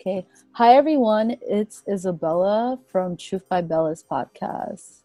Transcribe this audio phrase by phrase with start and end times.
[0.00, 0.24] Okay.
[0.52, 1.34] Hi, everyone.
[1.42, 5.02] It's Isabella from Truth by Bella's podcast.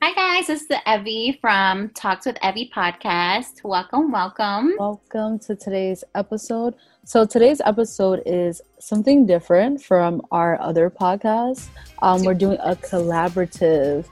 [0.00, 0.46] Hi, guys.
[0.46, 3.62] This is Evie from Talks with Evie podcast.
[3.62, 4.76] Welcome, welcome.
[4.78, 6.74] Welcome to today's episode.
[7.04, 11.68] So, today's episode is something different from our other podcasts.
[12.00, 14.06] Um, we're doing a collaborative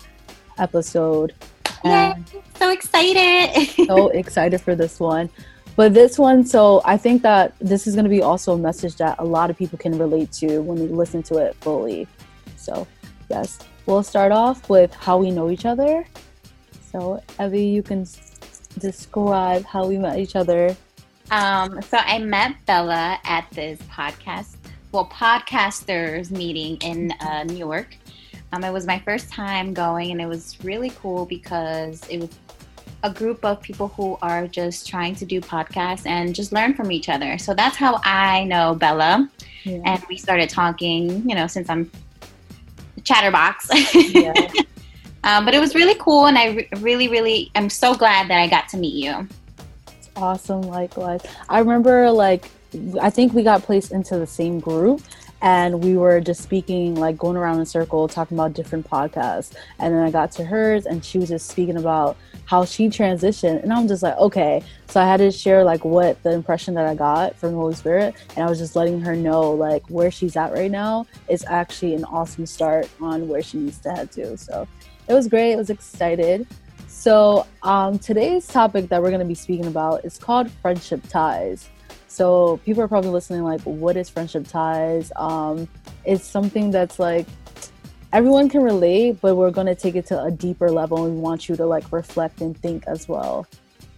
[0.58, 1.32] episode.
[1.86, 2.16] Yay!
[2.56, 3.86] So excited.
[3.86, 5.30] so excited for this one.
[5.76, 8.96] But this one, so I think that this is going to be also a message
[8.96, 12.06] that a lot of people can relate to when they listen to it fully.
[12.56, 12.86] So,
[13.28, 16.06] yes, we'll start off with how we know each other.
[16.92, 18.06] So, Evie, you can
[18.78, 20.76] describe how we met each other.
[21.30, 24.56] Um, so I met Bella at this podcast,
[24.90, 27.96] well, podcasters meeting in uh, New York.
[28.52, 32.30] Um, it was my first time going, and it was really cool because it was
[33.02, 36.92] a group of people who are just trying to do podcasts and just learn from
[36.92, 37.38] each other.
[37.38, 39.28] So that's how I know Bella.
[39.64, 39.80] Yeah.
[39.84, 41.90] And we started talking, you know, since I'm
[42.96, 43.68] a chatterbox.
[43.94, 44.34] Yeah.
[45.24, 46.26] um, but it was really cool.
[46.26, 49.26] And I re- really, really am so glad that I got to meet you.
[49.98, 50.62] It's awesome.
[50.62, 51.22] Likewise.
[51.48, 52.50] I remember, like,
[53.00, 55.02] I think we got placed into the same group
[55.42, 59.54] and we were just speaking like going around in a circle talking about different podcasts
[59.78, 62.16] and then i got to hers and she was just speaking about
[62.50, 64.60] how she transitioned and i'm just like okay.
[64.88, 67.76] So i had to share like what the impression that i got from the holy
[67.76, 71.44] spirit and i was just letting her know like where she's at right now is
[71.46, 74.36] actually an awesome start on where she needs to head to.
[74.36, 74.66] So
[75.08, 75.52] it was great.
[75.52, 76.46] I was excited.
[76.88, 81.70] So um, today's topic that we're going to be speaking about is called friendship ties.
[82.08, 85.12] So people are probably listening, like, what is friendship ties?
[85.14, 85.68] Um,
[86.04, 87.26] it's something that's like
[88.12, 91.48] everyone can relate, but we're gonna take it to a deeper level and we want
[91.48, 93.46] you to like reflect and think as well.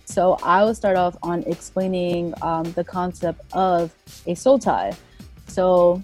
[0.05, 3.95] So I will start off on explaining um, the concept of
[4.27, 4.93] a soul tie.
[5.49, 6.03] So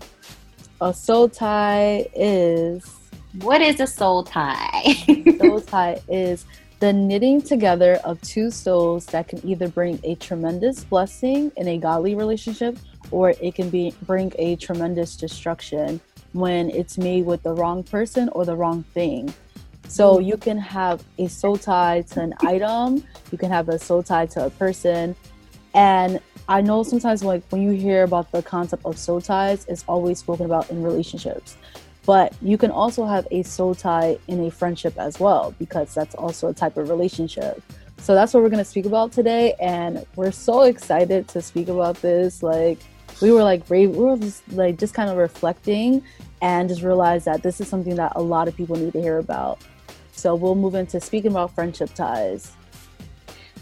[0.81, 2.95] a soul tie is
[3.43, 4.95] what is a soul tie?
[5.39, 6.47] soul tie is
[6.81, 11.77] the knitting together of two souls that can either bring a tremendous blessing in a
[11.77, 12.79] godly relationship
[13.11, 16.01] or it can be bring a tremendous destruction
[16.33, 19.33] when it's made with the wrong person or the wrong thing.
[19.89, 20.27] So mm.
[20.27, 24.27] you can have a soul tie to an item, you can have a soul tie
[24.27, 25.17] to a person.
[25.75, 29.85] And I know sometimes like when you hear about the concept of soul ties, it's
[29.89, 31.57] always spoken about in relationships
[32.09, 36.15] but you can also have a soul tie in a friendship as well because that's
[36.15, 37.63] also a type of relationship
[37.99, 41.69] so that's what we're going to speak about today and we're so excited to speak
[41.69, 42.79] about this like
[43.21, 46.03] we were like we were just like just kind of reflecting
[46.41, 49.19] and just realized that this is something that a lot of people need to hear
[49.19, 49.61] about
[50.13, 52.53] so we'll move into speaking about friendship ties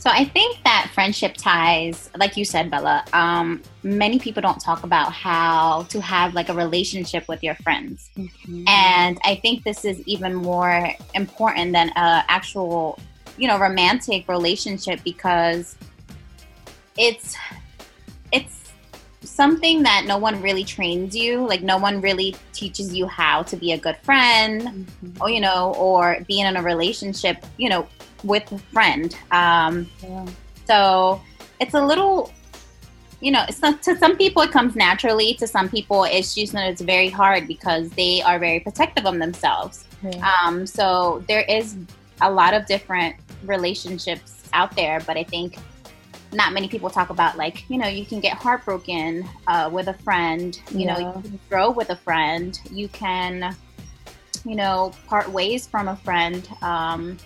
[0.07, 4.85] so I think that friendship ties, like you said, Bella, um, many people don't talk
[4.85, 8.11] about how to have like a relationship with your friends.
[8.17, 8.69] Mm-hmm.
[8.69, 13.01] And I think this is even more important than a actual,
[13.37, 15.77] you know, romantic relationship because
[16.97, 17.37] it's
[18.31, 18.66] it's
[19.27, 23.57] something that no one really trains you like no one really teaches you how to
[23.57, 25.23] be a good friend mm-hmm.
[25.23, 27.87] or you know or being in a relationship you know
[28.27, 29.17] with a friend.
[29.31, 30.27] Um, yeah.
[30.67, 31.21] So
[31.61, 32.33] it's a little,
[33.21, 35.35] you know, it's not, to some people it comes naturally.
[35.35, 39.07] To some people it's just you know, it's very hard because they are very protective
[39.07, 39.85] of themselves.
[40.23, 41.77] Um, so there is
[42.21, 45.59] a lot of different relationships out there, but I think
[46.33, 49.95] not many people talk about like you know you can get heartbroken uh, with a
[49.95, 50.93] friend you yeah.
[50.93, 53.55] know you can grow with a friend you can
[54.45, 57.17] you know part ways from a friend um,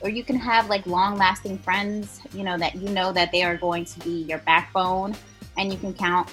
[0.00, 3.42] or you can have like long lasting friends, you know, that you know that they
[3.42, 5.14] are going to be your backbone
[5.56, 6.28] and you can count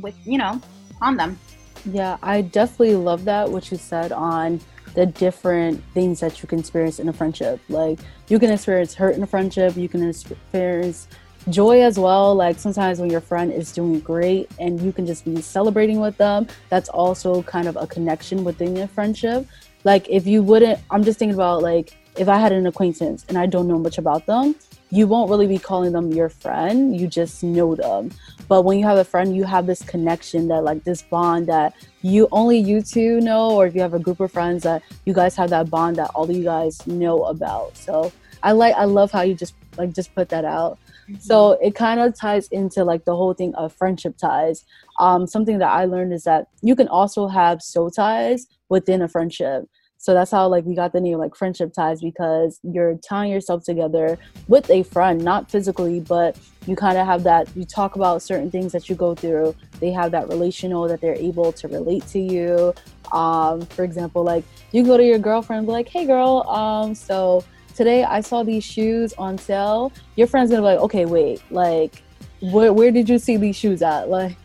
[0.00, 0.60] with, you know,
[1.00, 1.38] on them.
[1.84, 4.60] Yeah, I definitely love that what you said on
[4.94, 7.60] the different things that you can experience in a friendship.
[7.68, 7.98] Like
[8.28, 11.08] you can experience hurt in a friendship, you can experience
[11.50, 12.34] joy as well.
[12.34, 16.16] Like sometimes when your friend is doing great and you can just be celebrating with
[16.16, 19.46] them, that's also kind of a connection within your friendship.
[19.84, 23.38] Like if you wouldn't, I'm just thinking about like if I had an acquaintance and
[23.38, 24.54] I don't know much about them,
[24.90, 26.98] you won't really be calling them your friend.
[26.98, 28.10] You just know them.
[28.48, 31.74] But when you have a friend, you have this connection that, like, this bond that
[32.00, 35.12] you only you two know, or if you have a group of friends that you
[35.12, 37.76] guys have that bond that all of you guys know about.
[37.76, 38.10] So
[38.42, 40.78] I like, I love how you just like just put that out.
[41.08, 41.20] Mm-hmm.
[41.20, 44.64] So it kind of ties into like the whole thing of friendship ties.
[44.98, 49.08] Um, something that I learned is that you can also have soul ties within a
[49.08, 49.64] friendship.
[50.00, 53.64] So that's how like we got the name like friendship ties because you're tying yourself
[53.64, 54.16] together
[54.46, 58.50] with a friend, not physically, but you kind of have that you talk about certain
[58.50, 62.18] things that you go through they have that relational that they're able to relate to
[62.18, 62.74] you.
[63.12, 67.44] Um, for example, like you go to your girlfriend, be like, "Hey, girl, um, so
[67.78, 72.02] today I saw these shoes on sale." Your friend's gonna be like, "Okay, wait, like,
[72.40, 74.36] where where did you see these shoes at?" Like,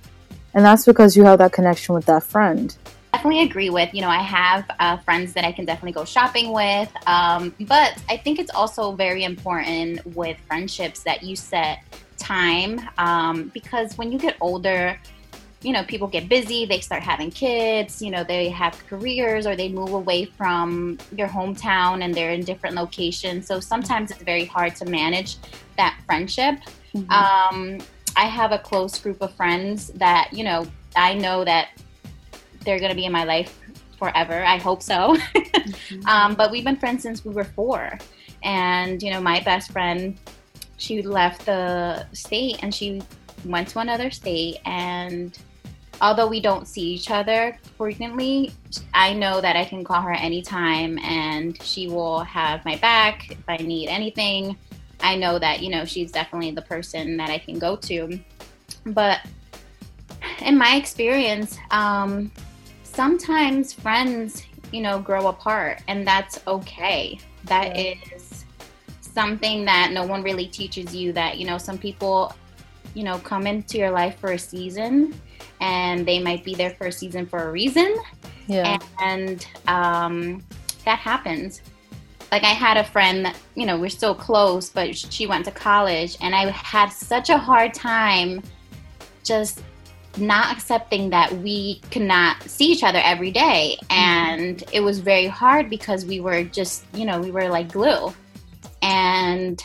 [0.53, 2.75] and that's because you have that connection with that friend
[3.13, 3.93] definitely agree with.
[3.93, 6.91] You know, I have uh, friends that I can definitely go shopping with.
[7.07, 11.83] Um, but I think it's also very important with friendships that you set
[12.17, 14.99] time um, because when you get older,
[15.63, 19.55] you know, people get busy, they start having kids, you know, they have careers or
[19.55, 23.47] they move away from your hometown and they're in different locations.
[23.47, 25.37] So sometimes it's very hard to manage
[25.77, 26.55] that friendship.
[26.93, 27.09] Mm-hmm.
[27.09, 27.79] Um,
[28.15, 31.69] I have a close group of friends that, you know, I know that
[32.65, 33.57] they're going to be in my life
[33.97, 34.43] forever.
[34.43, 35.15] I hope so.
[35.35, 36.07] mm-hmm.
[36.07, 37.97] um, but we've been friends since we were four.
[38.43, 40.19] And, you know, my best friend,
[40.77, 43.01] she left the state and she
[43.45, 44.57] went to another state.
[44.65, 45.37] And
[46.03, 48.51] although we don't see each other frequently,
[48.93, 53.43] I know that I can call her anytime and she will have my back if
[53.47, 54.57] I need anything.
[54.99, 58.19] I know that, you know, she's definitely the person that I can go to.
[58.87, 59.21] But
[60.41, 62.29] in my experience, um,
[62.83, 67.17] sometimes friends, you know, grow apart and that's okay.
[67.45, 67.93] That yeah.
[68.13, 68.43] is
[68.99, 72.33] something that no one really teaches you that, you know, some people,
[72.93, 75.13] you know, come into your life for a season
[75.63, 77.95] and they might be there for a season for a reason.
[78.47, 78.77] Yeah.
[78.99, 80.43] And um,
[80.83, 81.61] that happens.
[82.33, 85.51] Like I had a friend that, you know, we're so close, but she went to
[85.51, 88.43] college and I had such a hard time
[89.23, 89.61] just
[90.17, 93.77] not accepting that we could not see each other every day.
[93.83, 93.93] Mm-hmm.
[93.93, 98.13] And it was very hard because we were just, you know, we were like glue.
[98.81, 99.63] And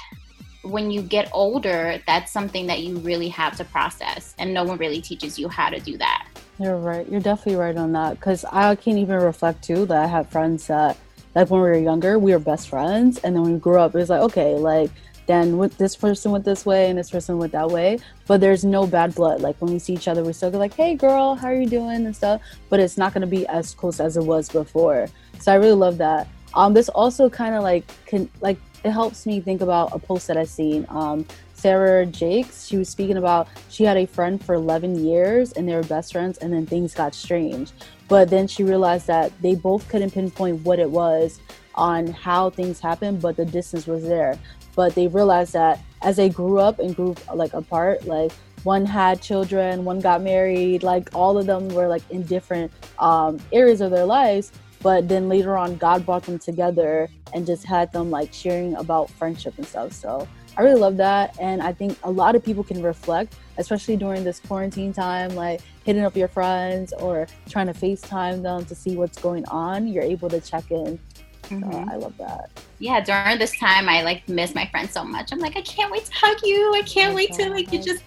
[0.71, 4.35] when you get older, that's something that you really have to process.
[4.39, 6.29] And no one really teaches you how to do that.
[6.59, 7.09] You're right.
[7.09, 8.15] You're definitely right on that.
[8.15, 10.97] Because I can't even reflect too that I have friends that,
[11.35, 13.19] like when we were younger, we were best friends.
[13.19, 14.91] And then when we grew up, it was like, okay, like,
[15.29, 18.65] then with this person went this way and this person went that way but there's
[18.65, 21.35] no bad blood like when we see each other we still go like hey girl
[21.35, 24.25] how are you doing and stuff but it's not to be as close as it
[24.25, 25.07] was before
[25.39, 29.27] so i really love that um this also kind of like can like it helps
[29.27, 33.49] me think about a post that i seen um Sarah Jakes, she was speaking about
[33.69, 36.95] she had a friend for 11 years and they were best friends, and then things
[36.95, 37.73] got strange.
[38.07, 41.41] But then she realized that they both couldn't pinpoint what it was
[41.75, 44.39] on how things happened, but the distance was there
[44.79, 48.31] but they realized that as they grew up and grew like apart like
[48.63, 53.41] one had children one got married like all of them were like in different um,
[53.53, 54.53] areas of their lives
[54.83, 59.11] but then later on god brought them together and just had them like sharing about
[59.11, 60.27] friendship and stuff so
[60.57, 64.25] i really love that and i think a lot of people can reflect especially during
[64.25, 68.97] this quarantine time like hitting up your friends or trying to facetime them to see
[68.97, 70.99] what's going on you're able to check in
[71.45, 71.73] mm-hmm.
[71.73, 72.51] so i love that
[72.81, 75.33] yeah, during this time, I like miss my friends so much.
[75.33, 76.73] I'm like, I can't wait to hug you.
[76.75, 78.03] I can't wait to like you just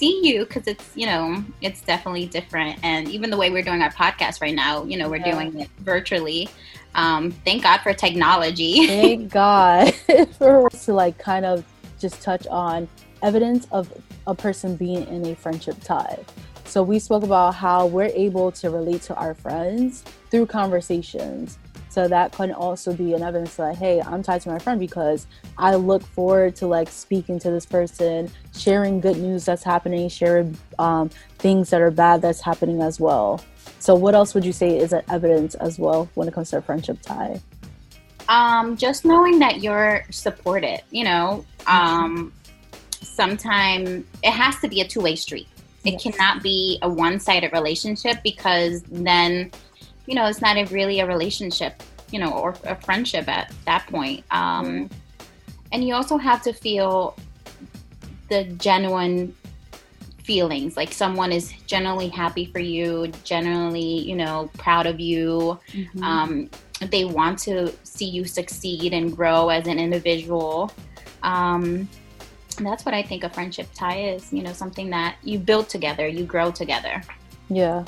[0.00, 2.80] see you because it's you know it's definitely different.
[2.82, 5.32] And even the way we're doing our podcast right now, you know, we're yeah.
[5.32, 6.48] doing it virtually.
[6.94, 8.86] Um, thank God for technology.
[8.88, 9.94] Thank God
[10.38, 11.64] for us to like kind of
[12.00, 12.88] just touch on
[13.22, 13.92] evidence of
[14.26, 16.18] a person being in a friendship tie.
[16.64, 21.58] So we spoke about how we're able to relate to our friends through conversations
[21.90, 25.26] so that can also be an evidence that, hey, I'm tied to my friend because
[25.58, 30.56] I look forward to like speaking to this person, sharing good news that's happening, sharing
[30.78, 33.42] um, things that are bad that's happening as well.
[33.80, 36.58] So, what else would you say is an evidence as well when it comes to
[36.58, 37.40] a friendship tie?
[38.28, 42.32] Um, just knowing that you're supported, you know, um,
[43.02, 45.48] sometimes it has to be a two way street.
[45.84, 46.02] It yes.
[46.02, 49.50] cannot be a one sided relationship because then
[50.10, 53.86] you know, it's not a really a relationship, you know, or a friendship at that
[53.86, 54.24] point.
[54.32, 54.90] Um, mm.
[55.70, 57.16] And you also have to feel
[58.28, 59.36] the genuine
[60.24, 66.04] feelings like someone is generally happy for you generally you know proud of you mm-hmm.
[66.04, 66.48] um,
[66.90, 70.70] they want to see you succeed and grow as an individual
[71.24, 71.88] um,
[72.60, 76.06] that's what i think a friendship tie is you know something that you build together
[76.06, 77.02] you grow together
[77.48, 77.84] yeah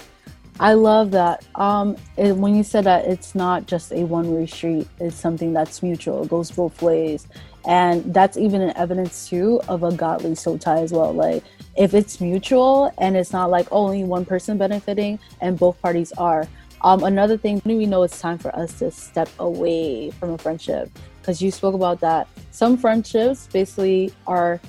[0.60, 1.44] I love that.
[1.54, 5.52] Um, it, when you said that it's not just a one way street, it's something
[5.52, 7.26] that's mutual, it goes both ways.
[7.64, 11.12] And that's even an evidence too of a godly soul tie as well.
[11.12, 11.44] Like
[11.76, 16.46] if it's mutual and it's not like only one person benefiting and both parties are.
[16.82, 20.38] Um, another thing when we know it's time for us to step away from a
[20.38, 20.90] friendship
[21.20, 22.26] because you spoke about that.
[22.50, 24.60] Some friendships basically are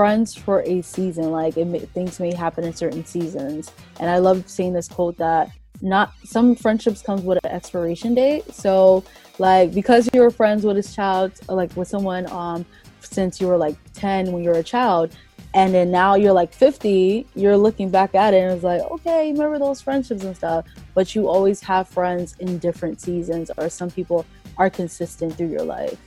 [0.00, 1.30] friends for a season.
[1.30, 5.18] Like it may, things may happen in certain seasons, and I love seeing this quote
[5.18, 5.50] that
[5.82, 8.50] not some friendships comes with an expiration date.
[8.50, 9.04] So
[9.38, 12.64] like because you were friends with this child, like with someone um
[13.00, 15.14] since you were like 10 when you were a child
[15.52, 19.32] and then now you're like 50 you're looking back at it and it's like okay
[19.32, 23.90] remember those friendships and stuff but you always have friends in different seasons or some
[23.90, 24.26] people
[24.58, 25.98] are consistent through your life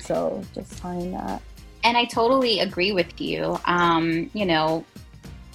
[0.00, 1.42] so just find that
[1.84, 3.58] and i totally agree with you.
[3.66, 4.84] Um, you know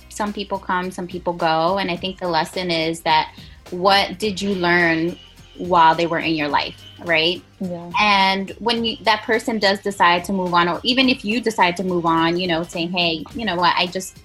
[0.10, 1.78] some people come some people go.
[1.78, 3.34] And i think the lesson is that
[3.72, 5.18] what did you learn
[5.58, 7.42] while they were in your life right?
[7.60, 7.92] Yeah.
[8.00, 11.76] and when you, that person does decide to move on or even if you decide
[11.78, 13.76] to move on you know saying hey you know what?
[13.78, 14.20] I just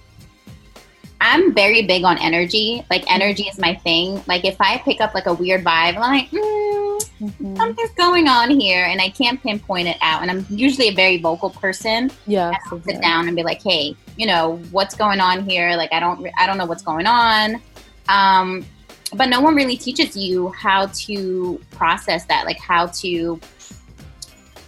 [1.25, 2.85] i'm very big on energy.
[2.89, 4.23] Like energy is my thing.
[4.27, 7.55] Like if i pick up like a weird vibe i'm like mm, mm-hmm.
[7.55, 11.17] something's going on here and i can't pinpoint it out and i'm usually a very
[11.17, 12.11] vocal person.
[12.27, 15.75] Yeah I'll sit down and be like hey you know what's going on here?
[15.75, 17.61] Like i don't i don't know what's going on.
[18.07, 18.65] Um
[19.13, 23.39] but no one really teaches you how to process that like how to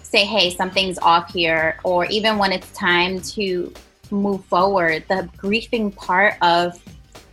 [0.03, 3.71] say hey something's off here or even when it's time to
[4.11, 6.81] move forward the grieving part of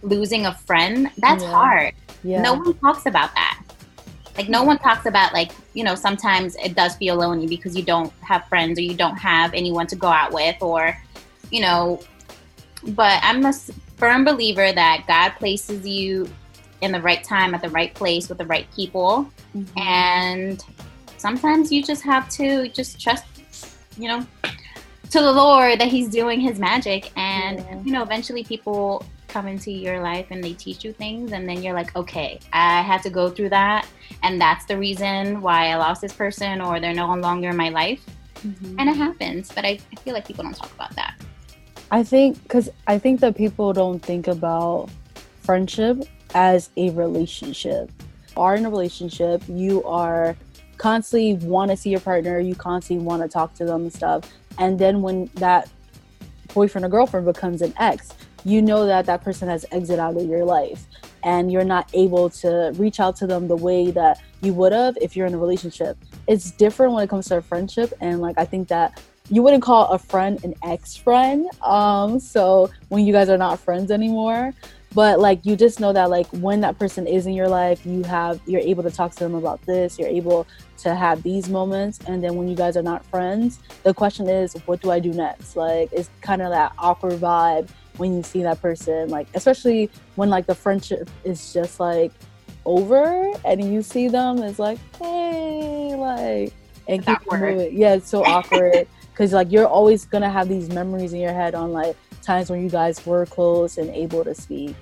[0.02, 1.50] losing a friend that's yeah.
[1.50, 2.42] hard yeah.
[2.42, 3.62] no one talks about that
[4.36, 7.82] like no one talks about like you know sometimes it does feel lonely because you
[7.82, 10.96] don't have friends or you don't have anyone to go out with or
[11.50, 12.00] you know
[12.88, 13.52] but i'm a
[13.96, 16.28] firm believer that god places you
[16.80, 19.78] in the right time at the right place with the right people mm-hmm.
[19.78, 20.64] and
[21.16, 23.24] sometimes you just have to just trust
[23.96, 24.26] you know
[25.14, 27.80] to the lord that he's doing his magic and yeah.
[27.84, 31.62] you know eventually people come into your life and they teach you things and then
[31.62, 33.86] you're like okay i had to go through that
[34.22, 37.68] and that's the reason why i lost this person or they're no longer in my
[37.68, 38.04] life
[38.36, 38.78] mm-hmm.
[38.78, 41.14] and it happens but I, I feel like people don't talk about that
[41.90, 44.90] i think because i think that people don't think about
[45.40, 47.90] friendship as a relationship.
[48.36, 50.36] Are in a relationship, you are
[50.76, 54.28] constantly want to see your partner, you constantly want to talk to them and stuff.
[54.58, 55.70] And then when that
[56.52, 58.10] boyfriend or girlfriend becomes an ex,
[58.44, 60.86] you know that that person has exited out of your life
[61.22, 64.96] and you're not able to reach out to them the way that you would have
[65.00, 65.96] if you're in a relationship.
[66.28, 69.62] It's different when it comes to a friendship and like I think that you wouldn't
[69.62, 71.48] call a friend an ex-friend.
[71.62, 74.52] Um so when you guys are not friends anymore,
[74.94, 78.02] but like you just know that like when that person is in your life you
[78.04, 80.46] have you're able to talk to them about this you're able
[80.78, 84.54] to have these moments and then when you guys are not friends the question is
[84.66, 85.56] what do i do next?
[85.56, 90.30] Like it's kind of that awkward vibe when you see that person like especially when
[90.30, 92.12] like the friendship is just like
[92.64, 96.52] over and you see them it's like hey like
[96.88, 101.12] and keep moving yeah it's so awkward because like you're always gonna have these memories
[101.12, 104.74] in your head on like times when you guys were close and able to speak.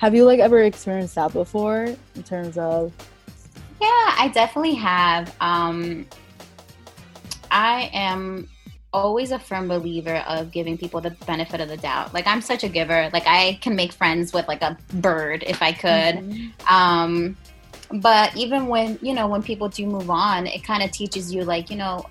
[0.00, 2.90] Have you like ever experienced that before in terms of?
[3.82, 5.36] Yeah, I definitely have.
[5.42, 6.06] Um,
[7.50, 8.48] I am
[8.94, 12.14] always a firm believer of giving people the benefit of the doubt.
[12.14, 13.10] Like I'm such a giver.
[13.12, 16.24] Like I can make friends with like a bird if I could.
[16.24, 16.74] Mm-hmm.
[16.74, 17.36] Um,
[18.00, 21.44] but even when you know when people do move on, it kind of teaches you
[21.44, 22.06] like you know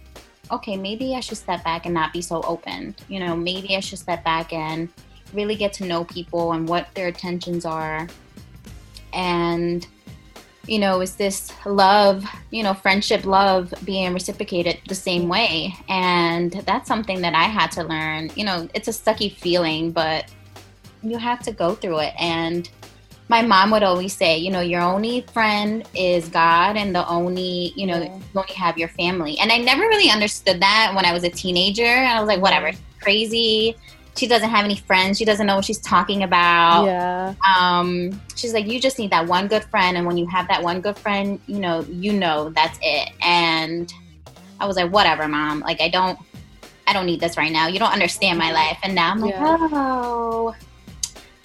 [0.51, 2.96] okay, maybe I should step back and not be so open.
[3.08, 4.89] You know, maybe I should step back and
[5.34, 8.08] really get to know people and what their intentions are.
[9.14, 9.86] And,
[10.68, 15.76] you know, is this love, you know, friendship, love being reciprocated the same way?
[15.88, 18.32] And that's something that I had to learn.
[18.36, 20.32] You know, it's a sucky feeling, but
[21.02, 22.14] you have to go through it.
[22.20, 22.70] And
[23.30, 27.74] my mom would always say, you know, your only friend is God, and the only,
[27.76, 28.16] you know, yeah.
[28.16, 29.38] you only have your family.
[29.40, 31.84] And I never really understood that when I was a teenager.
[31.84, 33.76] And I was like, whatever, crazy.
[34.20, 35.18] She doesn't have any friends.
[35.18, 36.86] She doesn't know what she's talking about.
[36.86, 37.36] Yeah.
[37.58, 40.62] Um, she's like, you just need that one good friend, and when you have that
[40.62, 43.12] one good friend, you know, you know that's it.
[43.22, 43.94] And
[44.60, 45.62] I was like, whatever, mom.
[45.62, 46.20] Like, I don't,
[46.86, 47.68] I don't need this right now.
[47.68, 48.78] You don't understand my life.
[48.84, 49.58] And now I'm like, yeah.
[49.72, 50.56] oh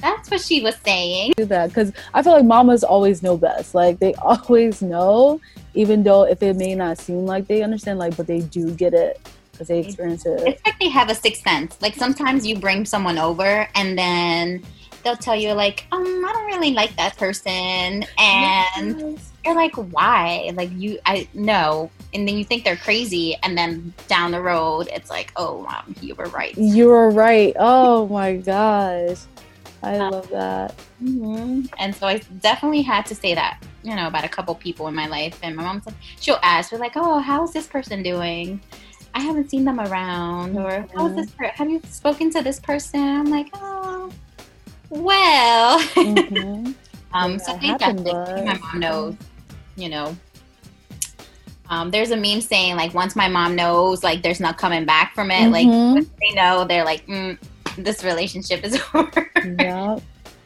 [0.05, 1.33] that's what she was saying.
[1.37, 3.75] Do that because I feel like mamas always know best.
[3.75, 5.41] Like they always know,
[5.75, 8.93] even though if it may not seem like they understand, like but they do get
[8.93, 9.21] it
[9.55, 10.43] because they experience it.
[10.47, 11.81] It's like they have a sixth sense.
[11.81, 14.63] Like sometimes you bring someone over and then
[15.03, 19.33] they'll tell you like, um, I don't really like that person, and yes.
[19.45, 20.51] you're like, why?
[20.55, 24.89] Like you, I know, and then you think they're crazy, and then down the road,
[24.91, 26.57] it's like, oh, mom, you were right.
[26.57, 27.55] You were right.
[27.59, 29.19] Oh my gosh.
[29.83, 30.75] I um, love that.
[31.03, 31.67] Mm-hmm.
[31.79, 34.95] And so I definitely had to say that, you know, about a couple people in
[34.95, 35.39] my life.
[35.43, 38.63] And my mom's like, she'll ask, we're like, oh, how's this person doing?
[39.15, 41.31] I haven't seen them around, or how's this?
[41.31, 43.01] Per- have you spoken to this person?
[43.01, 44.11] I'm like, oh,
[44.91, 45.81] well.
[45.81, 46.73] Mm-hmm.
[47.15, 49.17] um, yeah, so I think that like, my mom knows,
[49.77, 50.17] you know.
[51.71, 55.15] Um, there's a meme saying like once my mom knows, like there's not coming back
[55.15, 55.45] from it.
[55.45, 55.95] Mm-hmm.
[55.95, 57.39] Like they know, they're like, mm,
[57.79, 59.31] this relationship is over.
[59.37, 59.99] yeah.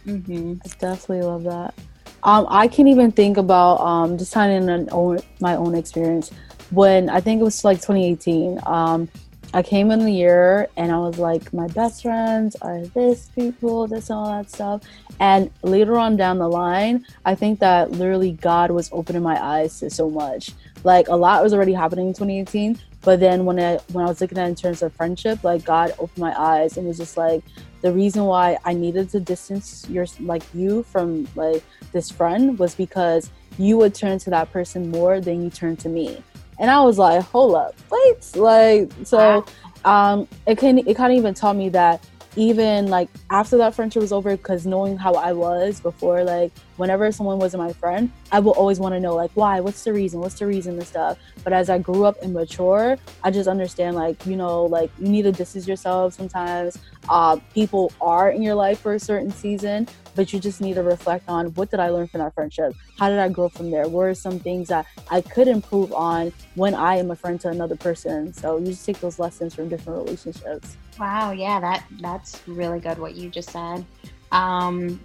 [0.06, 0.54] Mm-hmm.
[0.64, 1.75] I definitely love that.
[2.22, 6.30] Um, I can't even think about um, just in own, my own experience
[6.70, 8.60] when I think it was like 2018.
[8.66, 9.08] Um,
[9.54, 13.87] I came in the year and I was like, my best friends are this people,
[13.87, 14.82] this and all that stuff.
[15.20, 19.80] And later on down the line, I think that literally God was opening my eyes
[19.80, 20.52] to so much.
[20.84, 24.20] Like a lot was already happening in 2018, but then when I when I was
[24.20, 27.42] looking at in terms of friendship, like God opened my eyes and was just like
[27.80, 32.75] the reason why I needed to distance your like you from like this friend was
[32.75, 36.22] because you would turn to that person more than you turn to me
[36.58, 39.44] and I was like, hold up, wait, like so.
[39.84, 42.04] Um, it can it kind of even taught me that
[42.38, 47.11] even like after that friendship was over, because knowing how I was before, like whenever
[47.11, 50.21] someone wasn't my friend, I will always want to know like why, what's the reason,
[50.21, 51.18] what's the reason and stuff.
[51.42, 55.09] But as I grew up and mature, I just understand like you know like you
[55.09, 56.78] need to distance yourself sometimes.
[57.09, 60.83] Uh, people are in your life for a certain season, but you just need to
[60.83, 62.73] reflect on what did I learn from that friendship?
[62.99, 63.88] How did I grow from there?
[63.88, 67.49] What are some things that I could improve on when I am a friend to
[67.49, 68.33] another person?
[68.33, 70.76] So you just take those lessons from different relationships.
[70.98, 73.84] Wow, yeah, that that's really good what you just said.
[74.32, 75.00] Um,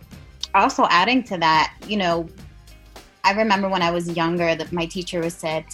[0.54, 2.28] also adding to that, you know,
[3.24, 5.66] I remember when I was younger that my teacher was said,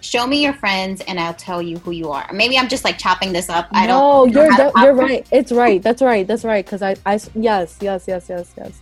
[0.00, 2.28] show me your friends and I'll tell you who you are.
[2.32, 3.68] Maybe I'm just like chopping this up.
[3.72, 4.32] I don't.
[4.32, 5.26] No, you're you're right.
[5.30, 5.82] It's right.
[5.82, 6.26] That's right.
[6.26, 6.64] That's right.
[6.64, 8.80] Because I I yes yes yes yes yes.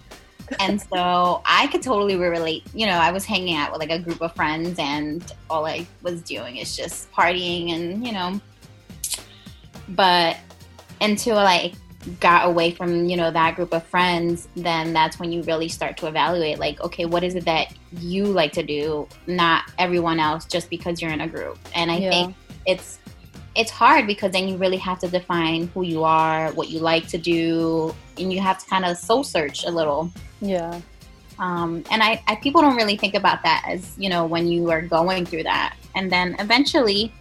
[0.61, 2.65] and so I could totally relate.
[2.75, 5.87] You know, I was hanging out with like a group of friends, and all I
[6.03, 8.41] was doing is just partying, and you know,
[9.91, 10.37] but
[11.03, 11.75] until like
[12.19, 15.97] got away from you know that group of friends then that's when you really start
[15.97, 20.45] to evaluate like okay what is it that you like to do not everyone else
[20.45, 21.59] just because you're in a group.
[21.75, 22.11] And i yeah.
[22.11, 22.37] think
[22.67, 22.99] it's
[23.55, 27.07] it's hard because then you really have to define who you are what you like
[27.09, 30.11] to do and you have to kind of soul search a little.
[30.41, 30.81] Yeah.
[31.39, 34.71] Um, and I, I people don't really think about that as you know when you
[34.71, 35.77] are going through that.
[35.95, 37.13] And then eventually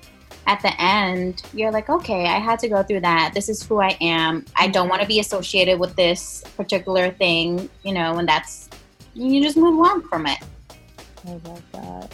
[0.47, 3.31] at the end, you're like, okay, I had to go through that.
[3.33, 4.45] This is who I am.
[4.57, 8.69] I don't want to be associated with this particular thing, you know, and that's,
[9.13, 10.39] you just move on from it.
[11.27, 12.11] I love that.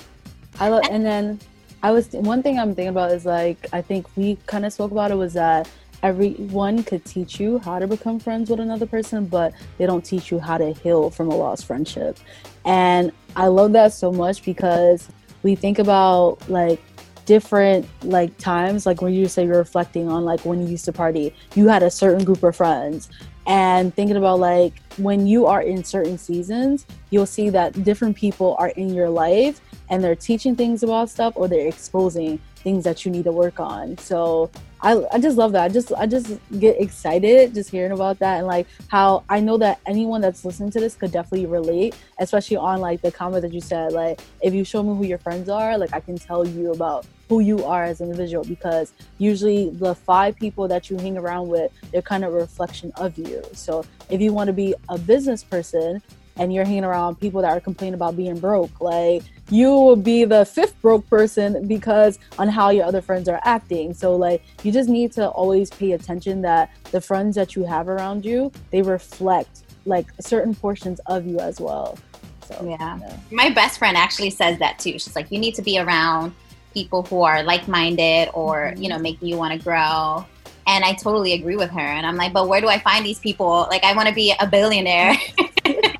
[0.60, 1.40] I love, and then
[1.84, 4.92] I was, one thing I'm thinking about is like, I think we kind of spoke
[4.92, 5.70] about it was that
[6.04, 10.32] everyone could teach you how to become friends with another person, but they don't teach
[10.32, 12.18] you how to heal from a lost friendship.
[12.66, 15.08] And I love that so much because
[15.44, 16.82] we think about like
[17.28, 20.94] different like times like when you say you're reflecting on like when you used to
[20.94, 23.10] party you had a certain group of friends
[23.46, 28.56] and thinking about like when you are in certain seasons you'll see that different people
[28.58, 29.60] are in your life
[29.90, 33.60] and they're teaching things about stuff or they're exposing things that you need to work
[33.60, 34.50] on so
[34.82, 35.64] I, I just love that.
[35.64, 39.58] I just I just get excited just hearing about that and like how I know
[39.58, 43.54] that anyone that's listening to this could definitely relate, especially on like the comment that
[43.54, 43.94] you said.
[43.94, 47.08] Like if you show me who your friends are, like I can tell you about
[47.30, 51.48] who you are as an individual because usually the five people that you hang around
[51.48, 53.44] with, they're kind of a reflection of you.
[53.54, 56.02] So if you want to be a business person
[56.38, 60.24] and you're hanging around people that are complaining about being broke, like you will be
[60.24, 63.94] the fifth broke person because on how your other friends are acting.
[63.94, 67.90] So like you just need to always pay attention that the friends that you have
[67.90, 71.98] around you, they reflect like certain portions of you as well.
[72.46, 73.00] So yeah.
[73.00, 73.18] yeah.
[73.32, 74.94] My best friend actually says that too.
[74.94, 76.34] She's like, you need to be around
[76.78, 78.82] people who are like-minded or mm-hmm.
[78.82, 80.26] you know making you want to grow.
[80.74, 83.20] And i totally agree with her and i'm like but where do i find these
[83.20, 83.54] people?
[83.74, 85.16] Like i want to be a billionaire.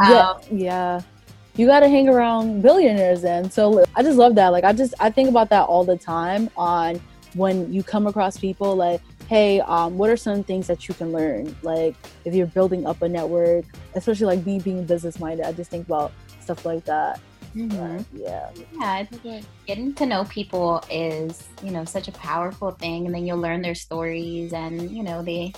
[0.00, 1.02] Yeah um, yeah.
[1.54, 4.94] You got to hang around billionaires then so i just love that like i just
[5.00, 7.00] i think about that all the time on
[7.34, 11.12] when you come across people like hey um, what are some things that you can
[11.12, 11.54] learn?
[11.62, 15.70] Like if you're building up a network especially like me being business minded i just
[15.70, 17.20] think about stuff like that
[17.54, 18.16] Mm-hmm.
[18.16, 18.50] yeah.
[18.80, 19.42] Yeah.
[19.66, 23.06] Getting to know people is, you know, such a powerful thing.
[23.06, 25.52] And then you'll learn their stories and, you know, they,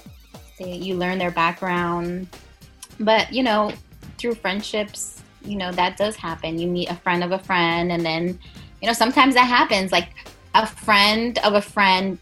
[0.58, 2.28] they, you learn their background.
[2.98, 3.72] But, you know,
[4.18, 6.58] through friendships, you know, that does happen.
[6.58, 8.38] You meet a friend of a friend and then,
[8.82, 9.92] you know, sometimes that happens.
[9.92, 10.08] Like
[10.54, 12.18] a friend of a friend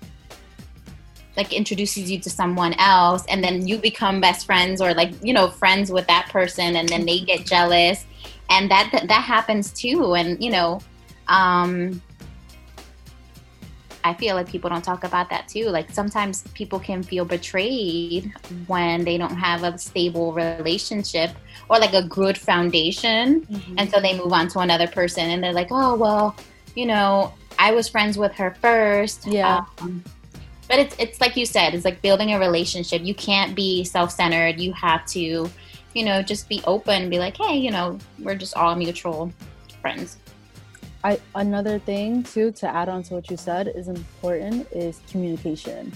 [1.36, 5.32] like introduces you to someone else and then you become best friends or like you
[5.32, 8.04] know friends with that person and then they get jealous
[8.52, 10.80] and that that, that happens too and you know
[11.28, 12.00] um
[14.04, 15.66] I feel like people don't talk about that too.
[15.68, 18.32] Like sometimes people can feel betrayed
[18.66, 21.30] when they don't have a stable relationship
[21.68, 23.42] or like a good foundation.
[23.42, 23.74] Mm-hmm.
[23.78, 26.34] And so they move on to another person and they're like, oh, well,
[26.74, 29.26] you know, I was friends with her first.
[29.26, 29.64] Yeah.
[29.80, 30.02] Um,
[30.68, 33.02] but it's, it's like you said, it's like building a relationship.
[33.02, 34.58] You can't be self centered.
[34.58, 35.48] You have to,
[35.94, 39.32] you know, just be open, be like, hey, you know, we're just all mutual
[39.80, 40.18] friends.
[41.04, 45.92] I another thing too to add on to what you said is important is communication.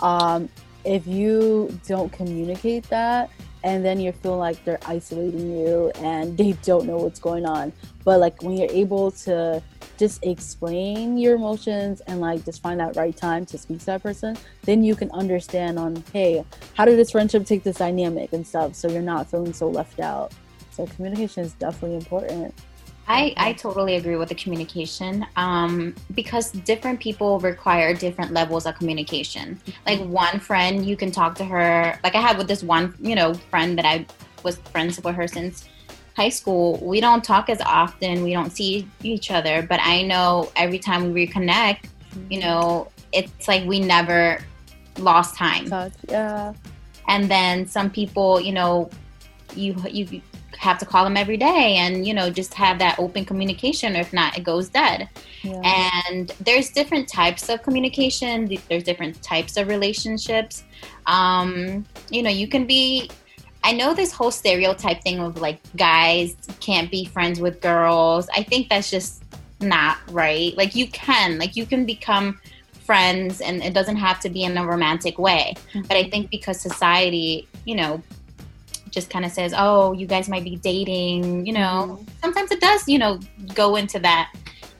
[0.00, 0.48] Um,
[0.84, 3.30] if you don't communicate that,
[3.64, 7.72] and then you feel like they're isolating you and they don't know what's going on,
[8.04, 9.62] but like when you're able to
[9.98, 14.02] just explain your emotions and like just find that right time to speak to that
[14.02, 16.44] person, then you can understand on hey,
[16.74, 20.00] how did this friendship take this dynamic and stuff, so you're not feeling so left
[20.00, 20.32] out.
[20.70, 22.54] So communication is definitely important.
[23.08, 28.76] I, I totally agree with the communication um, because different people require different levels of
[28.76, 29.60] communication.
[29.86, 30.12] Like mm-hmm.
[30.12, 31.98] one friend, you can talk to her.
[32.04, 34.06] Like I had with this one, you know, friend that I
[34.44, 35.68] was friends with her since
[36.16, 36.78] high school.
[36.82, 38.22] We don't talk as often.
[38.22, 39.62] We don't see each other.
[39.62, 41.86] But I know every time we reconnect,
[42.30, 44.38] you know, it's like we never
[44.98, 45.66] lost time.
[46.08, 46.52] Yeah.
[47.08, 48.90] And then some people, you know,
[49.56, 50.22] you you
[50.62, 54.00] have to call them every day and you know just have that open communication or
[54.00, 55.08] if not it goes dead
[55.42, 55.60] yeah.
[56.08, 60.62] and there's different types of communication there's different types of relationships
[61.06, 63.10] um, you know you can be
[63.64, 68.28] I know this whole stereotype thing of like guys can't be friends with girls.
[68.34, 69.22] I think that's just
[69.60, 70.56] not right.
[70.56, 72.40] Like you can, like you can become
[72.72, 75.54] friends and it doesn't have to be in a romantic way.
[75.56, 75.82] Mm-hmm.
[75.82, 78.02] But I think because society, you know,
[78.92, 81.98] just kind of says, "Oh, you guys might be dating," you know.
[81.98, 82.04] Mm-hmm.
[82.22, 83.18] Sometimes it does, you know,
[83.54, 84.32] go into that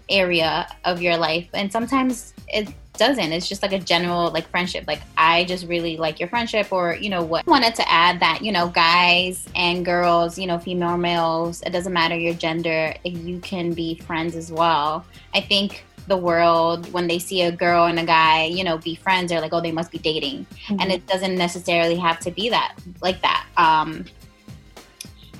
[0.09, 3.33] area of your life, and sometimes it doesn't.
[3.33, 4.85] It's just like a general like friendship.
[4.87, 7.49] Like I just really like your friendship, or you know what.
[7.49, 11.71] I wanted to add that you know guys and girls, you know, female males, it
[11.71, 12.95] doesn't matter your gender.
[13.05, 15.05] You can be friends as well.
[15.35, 18.95] I think the world when they see a girl and a guy, you know, be
[18.95, 20.47] friends, they're like, oh, they must be dating.
[20.67, 20.81] Mm-hmm.
[20.81, 23.47] And it doesn't necessarily have to be that like that.
[23.57, 24.05] Um,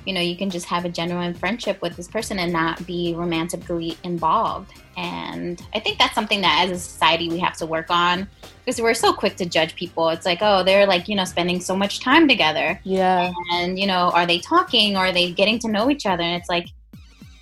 [0.07, 3.15] you know, you can just have a genuine friendship with this person and not be
[3.17, 4.73] romantically involved.
[4.97, 8.29] And I think that's something that as a society we have to work on
[8.65, 10.09] because we're so quick to judge people.
[10.09, 12.81] It's like, oh, they're like, you know, spending so much time together.
[12.83, 13.33] Yeah.
[13.53, 16.23] And, you know, are they talking or are they getting to know each other?
[16.23, 16.67] And it's like,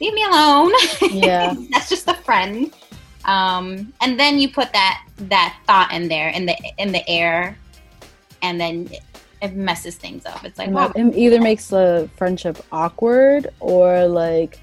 [0.00, 0.72] leave me alone.
[1.10, 1.54] Yeah.
[1.70, 2.72] that's just a friend
[3.24, 7.56] um, and then you put that that thought in there in the in the air
[8.42, 8.88] and then
[9.42, 10.44] it, messes things up.
[10.44, 10.92] It's like wow.
[10.94, 14.58] it either makes the friendship awkward or like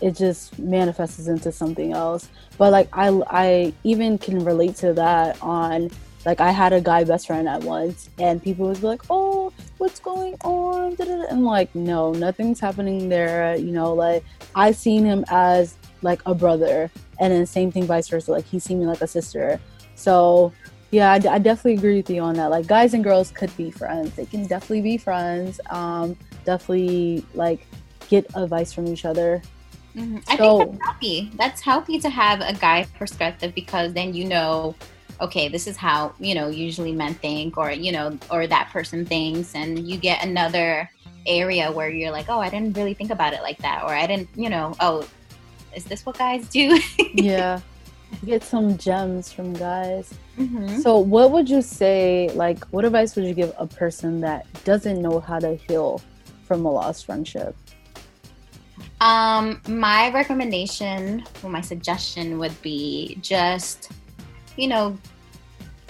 [0.00, 2.28] it just manifests into something else.
[2.58, 5.90] But like i i even can relate to that on
[6.24, 10.00] like i had a guy best friend at once and people was like oh what's
[10.00, 10.96] going on?
[10.98, 13.56] And like no nothing's happening there.
[13.56, 18.08] You know like i seen him as like a brother and then same thing vice
[18.08, 19.60] versa like he seen me like a sister.
[19.94, 20.52] So
[20.90, 22.50] yeah I, I, definitely agree with you on that.
[22.50, 24.14] Like guys and girls could be friends.
[24.14, 25.60] They can definitely be friends.
[25.70, 27.66] Um definitely like
[28.08, 29.42] get advice from each other.
[29.96, 30.18] Mm-hmm.
[30.28, 31.30] i so, think that's healthy.
[31.36, 34.74] That's healthy to have a guy perspective because then you know
[35.18, 39.04] okay this is how you know usually men think or you know or that person
[39.06, 39.54] thinks.
[39.54, 40.90] And you get another
[41.26, 43.82] area where you're like oh i didn't really think about it like that.
[43.84, 45.06] Or i didn't you know oh
[45.76, 46.80] is this what guys do?
[47.14, 47.60] yeah.
[48.24, 50.12] Get some gems from guys.
[50.38, 50.80] Mm-hmm.
[50.80, 52.30] So, what would you say?
[52.34, 56.00] Like, what advice would you give a person that doesn't know how to heal
[56.44, 57.54] from a lost friendship?
[59.00, 63.90] Um, my recommendation or my suggestion would be just,
[64.56, 64.96] you know,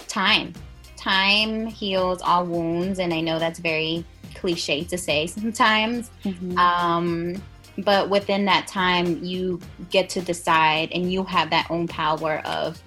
[0.08, 0.52] time.
[0.96, 6.10] Time heals all wounds, and I know that's very cliche to say sometimes.
[6.24, 6.58] Mm-hmm.
[6.58, 7.42] Um,
[7.78, 9.60] but within that time you
[9.90, 12.82] get to decide and you have that own power of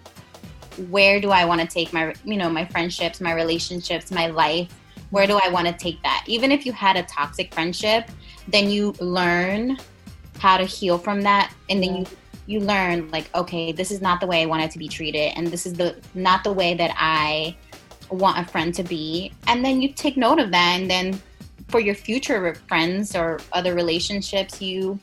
[0.90, 4.74] where do i want to take my you know my friendships my relationships my life?
[5.12, 6.24] Where do i want to take that?
[6.28, 8.10] Even if you had a toxic friendship
[8.48, 9.78] then you learn
[10.40, 12.06] how to heal from that and then you
[12.48, 15.34] you learn like okay this is not the way i want it to be treated
[15.36, 17.56] and this is the not the way that i
[18.12, 19.32] want a friend to be.
[19.48, 21.22] And then you take note of that and then
[21.70, 25.00] for your future friends or other relationships, you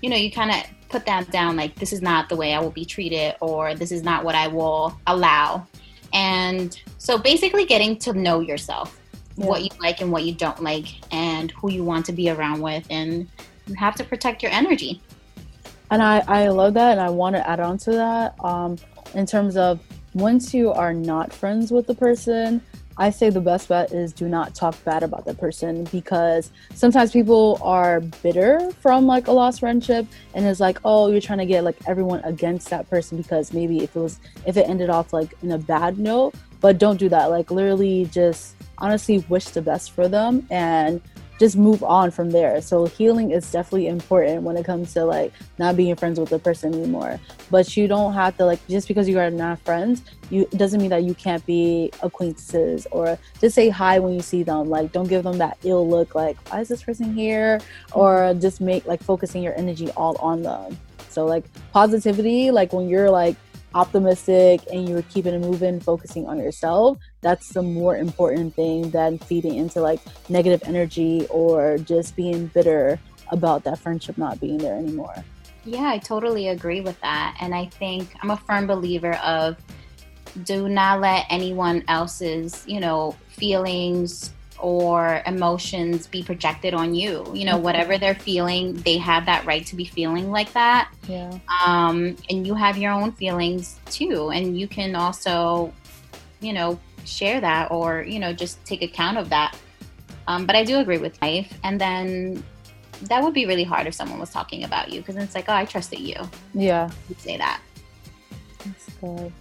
[0.00, 2.60] you know, you kind of put that down like this is not the way I
[2.60, 5.66] will be treated or this is not what I will allow.
[6.12, 9.00] And so basically getting to know yourself,
[9.36, 9.46] yeah.
[9.46, 12.60] what you like and what you don't like and who you want to be around
[12.60, 13.28] with and
[13.66, 15.00] you have to protect your energy.
[15.90, 18.76] And I, I love that and I want to add on to that um,
[19.14, 19.80] in terms of
[20.14, 22.60] once you are not friends with the person,
[23.02, 27.10] I say the best bet is do not talk bad about the person because sometimes
[27.10, 31.44] people are bitter from like a lost friendship and it's like, oh, you're trying to
[31.44, 35.12] get like everyone against that person because maybe if it was if it ended off
[35.12, 37.26] like in a bad note, but don't do that.
[37.26, 41.02] Like literally just honestly wish the best for them and
[41.42, 42.62] just move on from there.
[42.62, 46.38] So healing is definitely important when it comes to like not being friends with the
[46.38, 47.18] person anymore.
[47.50, 50.80] But you don't have to like just because you are not friends, you it doesn't
[50.80, 54.70] mean that you can't be acquaintances or just say hi when you see them.
[54.70, 57.60] Like don't give them that ill look like why is this person here?
[57.90, 60.78] Or just make like focusing your energy all on them.
[61.08, 63.34] So like positivity, like when you're like
[63.74, 69.18] optimistic and you're keeping it moving, focusing on yourself, that's the more important thing than
[69.18, 72.98] feeding into like negative energy or just being bitter
[73.30, 75.24] about that friendship not being there anymore.
[75.64, 77.36] Yeah, I totally agree with that.
[77.40, 79.56] And I think I'm a firm believer of
[80.44, 84.32] do not let anyone else's, you know, feelings,
[84.62, 87.26] or emotions be projected on you.
[87.34, 87.64] You know, mm-hmm.
[87.64, 90.90] whatever they're feeling, they have that right to be feeling like that.
[91.08, 91.36] Yeah.
[91.64, 94.30] Um, and you have your own feelings too.
[94.30, 95.72] And you can also,
[96.40, 99.58] you know, share that or, you know, just take account of that.
[100.28, 101.52] Um, but I do agree with life.
[101.64, 102.42] And then
[103.02, 105.54] that would be really hard if someone was talking about you because it's like, oh,
[105.54, 106.16] I trusted you.
[106.54, 106.88] Yeah.
[107.08, 107.60] You'd say that.
[108.64, 109.32] That's good.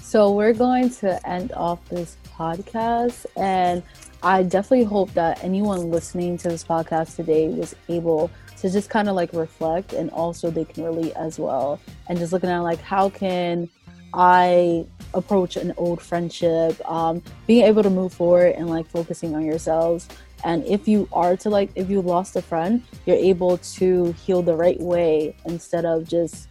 [0.00, 3.82] So we're going to end off this podcast and
[4.22, 9.08] I definitely hope that anyone listening to this podcast today was able to just kind
[9.08, 11.80] of like reflect and also they can relate as well.
[12.08, 13.68] And just looking at like, how can
[14.12, 19.44] I approach an old friendship, um, being able to move forward and like focusing on
[19.44, 20.08] yourselves.
[20.44, 24.42] And if you are to like, if you lost a friend, you're able to heal
[24.42, 26.48] the right way instead of just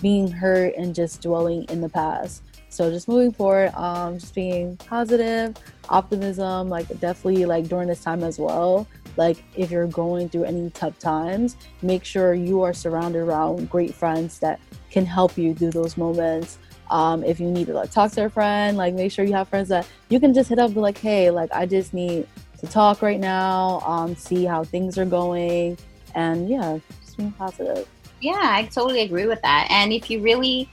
[0.00, 2.42] being hurt and just dwelling in the past.
[2.70, 5.56] So just moving forward, um, just being positive,
[5.88, 8.86] optimism, like definitely like during this time as well.
[9.16, 13.94] Like if you're going through any tough times, make sure you are surrounded around great
[13.94, 16.58] friends that can help you through those moments.
[16.90, 19.48] Um, if you need to like talk to a friend, like make sure you have
[19.48, 22.26] friends that you can just hit up, be like, hey, like I just need
[22.60, 25.76] to talk right now, um, see how things are going,
[26.14, 27.88] and yeah, just being positive.
[28.20, 29.68] Yeah, I totally agree with that.
[29.70, 30.68] And if you really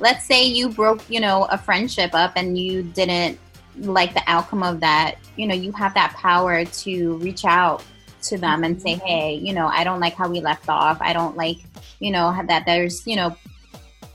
[0.00, 3.38] let's say you broke, you know, a friendship up and you didn't
[3.76, 7.82] like the outcome of that, you know, you have that power to reach out
[8.22, 9.06] to them and say, mm-hmm.
[9.06, 10.98] hey, you know, I don't like how we left off.
[11.00, 11.58] I don't like,
[12.00, 13.36] you know, that there's, you know,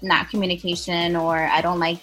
[0.02, 2.00] not communication or I don't like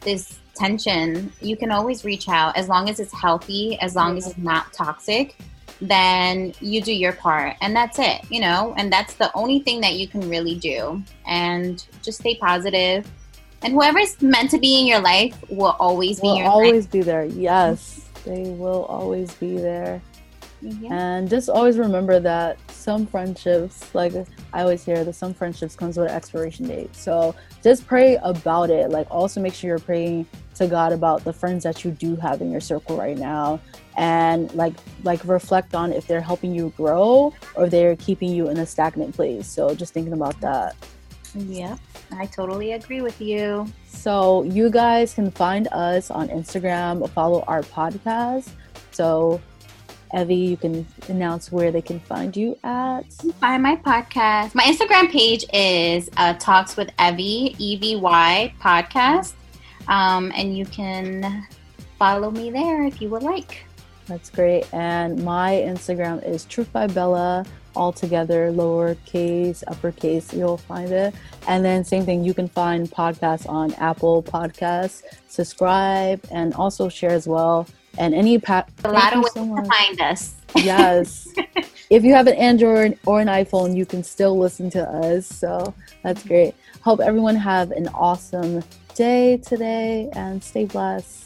[0.00, 1.32] this tension.
[1.40, 4.72] You can always reach out as long as it's healthy, as long as it's not
[4.72, 5.36] toxic
[5.80, 8.74] then you do your part and that's it you know?
[8.76, 11.02] And that's the only thing that you can really do.
[11.26, 13.10] And just stay positive.
[13.62, 16.92] And whoever's meant to be in your life will always will be always life.
[16.92, 17.24] be there.
[17.24, 20.00] Yes they will always be there.
[20.62, 20.94] Yeah.
[20.94, 24.14] and just always remember that some friendships like
[24.54, 26.96] i always hear that some friendships comes with an expiration date.
[26.96, 28.88] So just pray about it.
[28.88, 32.40] Like also make sure you're praying to god about the friends that you do have
[32.40, 33.60] in your circle right now
[33.96, 38.58] and like like reflect on if they're helping you grow or they're keeping you in
[38.58, 40.74] a stagnant place so just thinking about that
[41.34, 41.76] yeah
[42.12, 47.62] i totally agree with you so you guys can find us on instagram follow our
[47.62, 48.50] podcast
[48.90, 49.40] so
[50.16, 53.02] Evie, you can announce where they can find you at.
[53.40, 54.54] Find my podcast.
[54.54, 59.32] My Instagram page is uh, Talks with Evie, E V Y podcast.
[59.88, 61.44] Um, and you can
[61.98, 63.64] follow me there if you would like.
[64.06, 64.72] That's great.
[64.72, 70.32] And my Instagram is Truth by Bella, all together, lowercase, uppercase.
[70.32, 71.14] You'll find it.
[71.48, 75.02] And then same thing, you can find podcasts on Apple Podcasts.
[75.28, 77.66] Subscribe and also share as well.
[77.96, 80.34] And any pa- a lot of ways so to find us.
[80.56, 81.28] Yes.
[81.90, 85.26] if you have an Android or an iPhone, you can still listen to us.
[85.26, 86.54] So that's great.
[86.80, 88.62] Hope everyone have an awesome
[88.94, 91.23] day today and stay blessed.